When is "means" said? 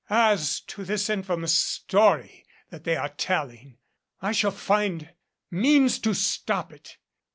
5.51-5.99